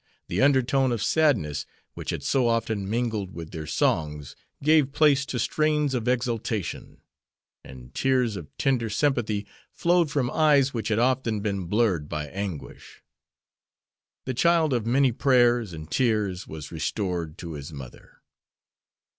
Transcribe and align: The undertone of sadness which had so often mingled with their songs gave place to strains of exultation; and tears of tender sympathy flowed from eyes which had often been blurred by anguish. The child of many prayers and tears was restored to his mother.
The 0.29 0.41
undertone 0.41 0.91
of 0.91 1.03
sadness 1.03 1.67
which 1.93 2.09
had 2.09 2.23
so 2.23 2.47
often 2.47 2.89
mingled 2.89 3.35
with 3.35 3.51
their 3.51 3.67
songs 3.67 4.35
gave 4.63 4.93
place 4.93 5.27
to 5.27 5.37
strains 5.37 5.93
of 5.93 6.07
exultation; 6.07 7.01
and 7.63 7.93
tears 7.93 8.35
of 8.35 8.47
tender 8.57 8.89
sympathy 8.89 9.45
flowed 9.71 10.09
from 10.09 10.31
eyes 10.31 10.73
which 10.73 10.87
had 10.87 10.97
often 10.97 11.41
been 11.41 11.65
blurred 11.65 12.09
by 12.09 12.25
anguish. 12.29 13.03
The 14.25 14.33
child 14.33 14.73
of 14.73 14.87
many 14.87 15.11
prayers 15.11 15.71
and 15.71 15.87
tears 15.91 16.47
was 16.47 16.71
restored 16.71 17.37
to 17.37 17.53
his 17.53 17.71
mother. 17.71 18.21